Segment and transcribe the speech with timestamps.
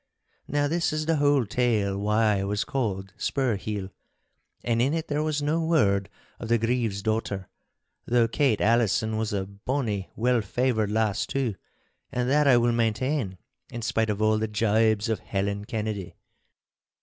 [0.47, 3.91] Now this is the whole tale why I was called 'Spurheel,'
[4.63, 9.45] and in it there was no word of the Grieve's daughter—though Kate Allison was a
[9.45, 11.53] bonny, well favoured lass too,
[12.11, 13.37] and that I will maintain
[13.69, 16.15] in spite of all the gibes of Helen Kennedy.